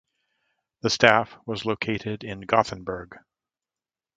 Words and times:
The 0.81 0.89
staff 0.89 1.37
was 1.45 1.63
located 1.63 2.23
in 2.23 2.41
Gothenburg. 2.41 3.19